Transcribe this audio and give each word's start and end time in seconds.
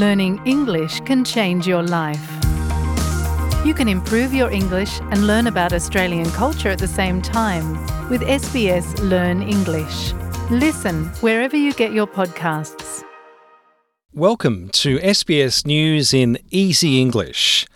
learning 0.00 0.40
English 0.46 0.98
can 1.00 1.22
change 1.22 1.66
your 1.66 1.82
life. 1.82 2.26
You 3.66 3.74
can 3.74 3.86
improve 3.86 4.32
your 4.32 4.50
English 4.50 4.98
and 5.10 5.26
learn 5.26 5.46
about 5.46 5.74
Australian 5.74 6.30
culture 6.30 6.70
at 6.70 6.78
the 6.78 6.88
same 6.88 7.20
time 7.20 7.72
with 8.08 8.22
SBS 8.22 8.98
Learn 9.10 9.42
English. 9.42 10.14
Listen 10.50 11.04
wherever 11.20 11.54
you 11.54 11.74
get 11.74 11.92
your 11.92 12.06
podcasts. 12.06 13.04
Welcome 14.14 14.70
to 14.70 14.98
SBS 15.00 15.66
News 15.66 16.14
in 16.14 16.38
Easy 16.50 16.98
English. 16.98 17.66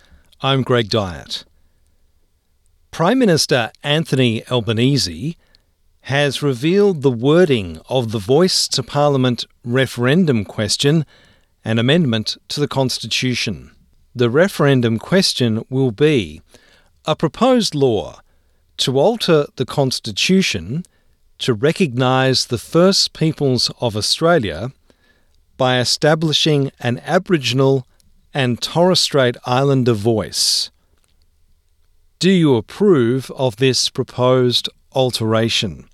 I'm 0.41 0.63
Greg 0.63 0.89
Dyett. 0.89 1.43
Prime 2.89 3.19
Minister 3.19 3.71
Anthony 3.83 4.43
Albanese 4.47 5.37
has 6.01 6.41
revealed 6.41 7.03
the 7.03 7.11
wording 7.11 7.79
of 7.87 8.11
the 8.11 8.19
Voice 8.19 8.67
to 8.69 8.81
Parliament 8.81 9.45
referendum 9.63 10.43
question 10.43 11.05
and 11.65 11.79
amendment 11.79 12.37
to 12.47 12.59
the 12.59 12.67
Constitution. 12.67 13.71
The 14.13 14.29
referendum 14.29 14.99
question 14.99 15.65
will 15.69 15.91
be 15.91 16.41
a 17.05 17.15
proposed 17.15 17.73
law 17.73 18.21
to 18.77 18.99
alter 18.99 19.47
the 19.55 19.65
Constitution 19.65 20.85
to 21.39 21.53
recognise 21.53 22.45
the 22.45 22.59
First 22.59 23.13
Peoples 23.13 23.71
of 23.81 23.97
Australia 23.97 24.71
by 25.57 25.79
establishing 25.79 26.71
an 26.79 27.01
Aboriginal 27.03 27.87
and 28.33 28.61
Torres 28.61 28.99
Strait 28.99 29.35
Islander 29.45 29.93
voice. 29.93 30.69
Do 32.19 32.29
you 32.29 32.55
approve 32.55 33.31
of 33.31 33.57
this 33.57 33.89
proposed 33.89 34.69
alteration? 34.91 35.89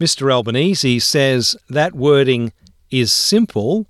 Mr. 0.00 0.32
Albanese 0.32 0.98
says 1.00 1.56
that 1.68 1.94
wording 1.94 2.52
is 2.90 3.12
simple 3.12 3.86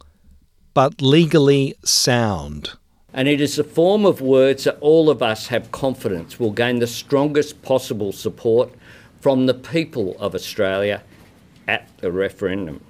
but 0.75 1.03
legally 1.03 1.75
sound. 1.85 2.73
And 3.15 3.29
it 3.29 3.41
is 3.41 3.59
a 3.59 3.65
form 3.65 4.07
of 4.07 4.21
words 4.21 4.65
that 4.65 4.79
all 4.81 5.11
of 5.11 5.23
us 5.23 5.49
have 5.49 5.71
confidence 5.71 6.41
will 6.41 6.51
gain 6.51 6.79
the 6.79 6.87
strongest 6.87 7.61
possible 7.63 8.13
support 8.13 8.71
from 9.21 9.47
the 9.47 9.55
people 9.55 10.17
of 10.19 10.35
Australia 10.35 11.03
at 11.69 11.89
the 11.99 12.11
referendum 12.11 12.81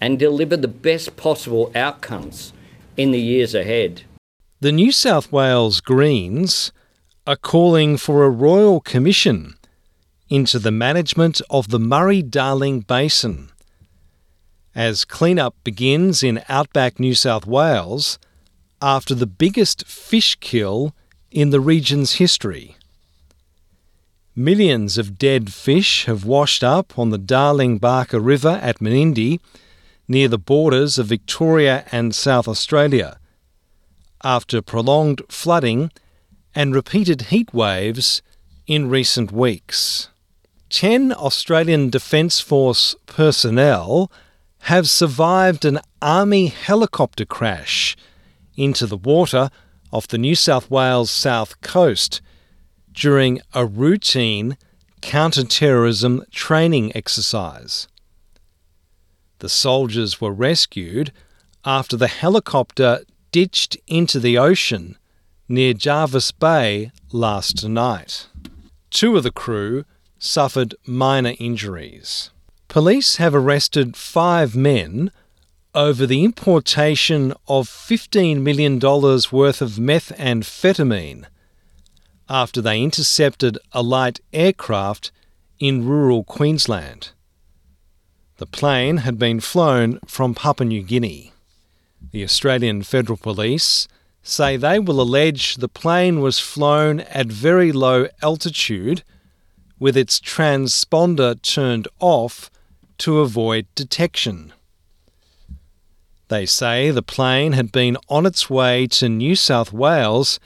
and 0.00 0.18
deliver 0.18 0.56
the 0.56 0.68
best 0.68 1.16
possible 1.16 1.70
outcomes 1.74 2.52
in 2.96 3.10
the 3.10 3.20
years 3.20 3.54
ahead. 3.54 4.02
The 4.60 4.72
New 4.72 4.92
South 4.92 5.30
Wales 5.30 5.80
Greens 5.80 6.72
are 7.26 7.36
calling 7.36 7.96
for 7.96 8.24
a 8.24 8.30
royal 8.30 8.80
commission 8.80 9.54
into 10.28 10.58
the 10.58 10.70
management 10.70 11.40
of 11.50 11.68
the 11.68 11.78
Murray 11.78 12.22
Darling 12.22 12.80
Basin. 12.80 13.50
As 14.80 15.04
cleanup 15.04 15.54
begins 15.62 16.22
in 16.22 16.42
outback 16.48 16.98
New 16.98 17.14
South 17.14 17.44
Wales 17.46 18.18
after 18.80 19.14
the 19.14 19.26
biggest 19.26 19.86
fish 19.86 20.36
kill 20.40 20.94
in 21.30 21.50
the 21.50 21.60
region's 21.60 22.14
history. 22.14 22.76
Millions 24.34 24.96
of 24.96 25.18
dead 25.18 25.52
fish 25.52 26.06
have 26.06 26.24
washed 26.24 26.64
up 26.64 26.98
on 26.98 27.10
the 27.10 27.18
Darling 27.18 27.78
Baaka 27.78 28.18
River 28.24 28.58
at 28.62 28.80
Menindee, 28.80 29.40
near 30.08 30.28
the 30.28 30.38
borders 30.38 30.98
of 30.98 31.08
Victoria 31.08 31.84
and 31.92 32.14
South 32.14 32.48
Australia, 32.48 33.18
after 34.24 34.62
prolonged 34.62 35.20
flooding 35.28 35.92
and 36.54 36.74
repeated 36.74 37.28
heat 37.28 37.52
waves 37.52 38.22
in 38.66 38.88
recent 38.88 39.30
weeks. 39.30 40.08
10 40.70 41.12
Australian 41.12 41.90
Defence 41.90 42.40
Force 42.40 42.96
personnel 43.04 44.10
have 44.60 44.88
survived 44.88 45.64
an 45.64 45.80
Army 46.02 46.46
helicopter 46.46 47.24
crash 47.24 47.96
into 48.56 48.86
the 48.86 48.96
water 48.96 49.50
off 49.92 50.06
the 50.06 50.18
New 50.18 50.34
South 50.34 50.70
Wales 50.70 51.10
south 51.10 51.60
coast 51.60 52.20
during 52.92 53.40
a 53.54 53.66
routine 53.66 54.56
counter-terrorism 55.00 56.22
training 56.30 56.94
exercise. 56.94 57.88
The 59.38 59.48
soldiers 59.48 60.20
were 60.20 60.32
rescued 60.32 61.12
after 61.64 61.96
the 61.96 62.08
helicopter 62.08 63.00
ditched 63.32 63.76
into 63.86 64.20
the 64.20 64.36
ocean 64.36 64.98
near 65.48 65.72
Jervis 65.72 66.30
Bay 66.30 66.92
last 67.12 67.66
night. 67.66 68.28
Two 68.90 69.16
of 69.16 69.22
the 69.22 69.30
crew 69.30 69.84
suffered 70.18 70.74
minor 70.86 71.34
injuries. 71.38 72.30
Police 72.70 73.16
have 73.16 73.34
arrested 73.34 73.96
five 73.96 74.54
men 74.54 75.10
over 75.74 76.06
the 76.06 76.22
importation 76.22 77.32
of 77.48 77.68
$15 77.68 78.42
million 78.42 78.78
worth 78.78 79.60
of 79.60 79.72
methamphetamine 79.72 81.24
after 82.28 82.62
they 82.62 82.80
intercepted 82.80 83.58
a 83.72 83.82
light 83.82 84.20
aircraft 84.32 85.10
in 85.58 85.84
rural 85.84 86.22
Queensland. 86.22 87.10
The 88.36 88.46
plane 88.46 88.98
had 88.98 89.18
been 89.18 89.40
flown 89.40 89.98
from 90.06 90.36
Papua 90.36 90.68
New 90.68 90.84
Guinea. 90.84 91.32
The 92.12 92.22
Australian 92.22 92.84
Federal 92.84 93.18
Police 93.18 93.88
say 94.22 94.56
they 94.56 94.78
will 94.78 95.00
allege 95.00 95.56
the 95.56 95.66
plane 95.66 96.20
was 96.20 96.38
flown 96.38 97.00
at 97.00 97.26
very 97.26 97.72
low 97.72 98.06
altitude 98.22 99.02
with 99.80 99.96
its 99.96 100.20
transponder 100.20 101.34
turned 101.42 101.88
off 101.98 102.48
to 103.00 103.20
avoid 103.20 103.66
detection. 103.74 104.52
They 106.28 106.46
say 106.46 106.90
the 106.90 107.02
plane 107.02 107.52
had 107.52 107.72
been 107.72 107.96
on 108.08 108.24
its 108.24 108.48
way 108.48 108.86
to 108.86 109.08
New 109.08 109.34
South 109.34 109.72
Wales 109.72 110.38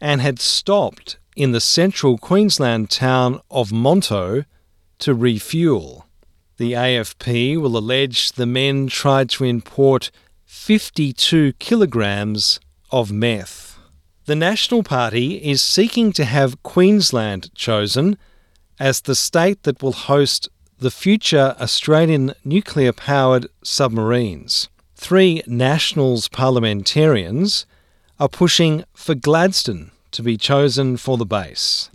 and 0.00 0.20
had 0.20 0.40
stopped 0.40 1.18
in 1.36 1.52
the 1.52 1.60
central 1.60 2.18
Queensland 2.18 2.90
town 2.90 3.40
of 3.50 3.70
Monto 3.70 4.44
to 4.98 5.14
refuel. 5.14 6.06
The 6.56 6.72
AFP 6.72 7.58
will 7.58 7.76
allege 7.76 8.32
the 8.32 8.46
men 8.46 8.88
tried 8.88 9.30
to 9.30 9.44
import 9.44 10.10
52 10.46 11.52
kilograms 11.54 12.60
of 12.90 13.12
meth. 13.12 13.78
The 14.24 14.36
National 14.36 14.82
Party 14.82 15.36
is 15.36 15.62
seeking 15.62 16.12
to 16.12 16.24
have 16.24 16.62
Queensland 16.62 17.54
chosen 17.54 18.18
as 18.78 19.00
the 19.00 19.14
state 19.14 19.62
that 19.62 19.82
will 19.82 19.92
host 19.92 20.48
the 20.80 20.90
future 20.90 21.54
Australian 21.60 22.32
nuclear 22.42 22.90
powered 22.90 23.46
submarines. 23.62 24.70
Three 24.96 25.42
Nationals 25.46 26.26
parliamentarians 26.28 27.66
are 28.18 28.30
pushing 28.30 28.84
for 28.94 29.14
Gladstone 29.14 29.90
to 30.12 30.22
be 30.22 30.38
chosen 30.38 30.96
for 30.96 31.18
the 31.18 31.26
base. 31.26 31.90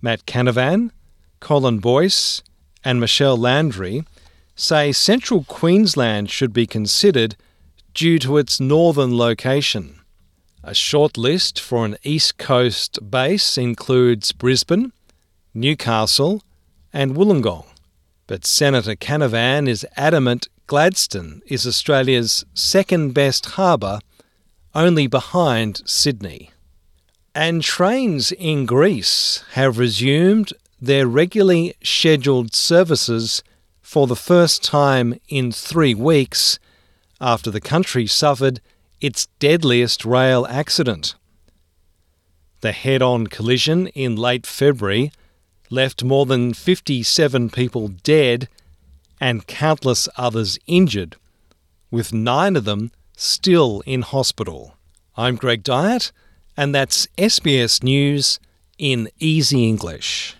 Matt 0.00 0.26
Canavan, 0.26 0.92
Colin 1.40 1.80
Boyce, 1.80 2.40
and 2.84 3.00
Michelle 3.00 3.36
Landry 3.36 4.04
say 4.54 4.92
central 4.92 5.42
Queensland 5.42 6.30
should 6.30 6.52
be 6.52 6.68
considered 6.68 7.34
due 7.94 8.20
to 8.20 8.38
its 8.38 8.60
northern 8.60 9.18
location. 9.18 9.98
A 10.62 10.72
short 10.72 11.18
list 11.18 11.58
for 11.58 11.84
an 11.84 11.96
East 12.04 12.38
Coast 12.38 13.10
base 13.10 13.58
includes 13.58 14.30
Brisbane, 14.30 14.92
Newcastle, 15.52 16.44
and 16.92 17.16
Wollongong. 17.16 17.71
But 18.26 18.46
Senator 18.46 18.94
Canavan 18.94 19.68
is 19.68 19.86
adamant 19.96 20.48
Gladstone 20.66 21.42
is 21.46 21.66
Australia's 21.66 22.44
second 22.54 23.12
best 23.12 23.46
harbour, 23.46 23.98
only 24.74 25.06
behind 25.06 25.82
Sydney. 25.84 26.50
And 27.34 27.62
trains 27.62 28.32
in 28.32 28.64
Greece 28.64 29.44
have 29.52 29.78
resumed 29.78 30.52
their 30.80 31.06
regularly 31.06 31.74
scheduled 31.82 32.54
services 32.54 33.42
for 33.80 34.06
the 34.06 34.16
first 34.16 34.62
time 34.62 35.18
in 35.28 35.52
three 35.52 35.94
weeks 35.94 36.58
after 37.20 37.50
the 37.50 37.60
country 37.60 38.06
suffered 38.06 38.60
its 39.00 39.26
deadliest 39.40 40.04
rail 40.04 40.46
accident. 40.48 41.14
The 42.60 42.72
head 42.72 43.02
on 43.02 43.26
collision 43.26 43.88
in 43.88 44.16
late 44.16 44.46
February 44.46 45.12
left 45.72 46.04
more 46.04 46.26
than 46.26 46.52
57 46.52 47.48
people 47.48 47.88
dead 47.88 48.46
and 49.18 49.46
countless 49.46 50.06
others 50.16 50.58
injured, 50.66 51.16
with 51.90 52.12
nine 52.12 52.56
of 52.56 52.64
them 52.64 52.92
still 53.16 53.82
in 53.86 54.02
hospital. 54.02 54.76
I'm 55.16 55.36
Greg 55.36 55.64
Dyett, 55.64 56.12
and 56.56 56.74
that's 56.74 57.06
SBS 57.16 57.82
News 57.82 58.38
in 58.78 59.08
Easy 59.18 59.66
English. 59.66 60.36